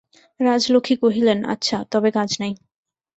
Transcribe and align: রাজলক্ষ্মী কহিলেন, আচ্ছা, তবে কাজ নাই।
রাজলক্ষ্মী 0.39 0.95
কহিলেন, 0.97 1.39
আচ্ছা, 1.45 1.77
তবে 1.91 2.09
কাজ 2.11 2.29
নাই। 2.39 2.53